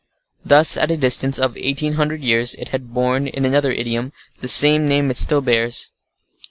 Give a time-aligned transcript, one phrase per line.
[0.43, 4.47] Thus, at a distance of eighteen hundred years, it had borne, in another idiom, the
[4.47, 5.91] same name it still bears.